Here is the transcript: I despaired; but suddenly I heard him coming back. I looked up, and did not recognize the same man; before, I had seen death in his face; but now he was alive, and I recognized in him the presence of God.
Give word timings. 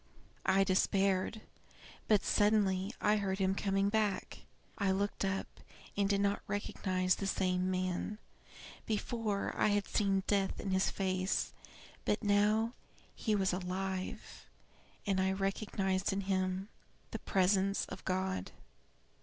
I 0.47 0.63
despaired; 0.63 1.41
but 2.07 2.23
suddenly 2.23 2.91
I 2.99 3.17
heard 3.17 3.37
him 3.37 3.53
coming 3.53 3.89
back. 3.89 4.39
I 4.79 4.89
looked 4.89 5.23
up, 5.23 5.45
and 5.95 6.09
did 6.09 6.21
not 6.21 6.41
recognize 6.47 7.13
the 7.13 7.27
same 7.27 7.69
man; 7.69 8.17
before, 8.87 9.53
I 9.55 9.67
had 9.67 9.87
seen 9.87 10.23
death 10.25 10.59
in 10.59 10.71
his 10.71 10.89
face; 10.89 11.53
but 12.03 12.23
now 12.23 12.73
he 13.13 13.35
was 13.35 13.53
alive, 13.53 14.47
and 15.05 15.21
I 15.21 15.33
recognized 15.33 16.11
in 16.11 16.21
him 16.21 16.69
the 17.11 17.19
presence 17.19 17.85
of 17.85 18.03
God. 18.03 18.49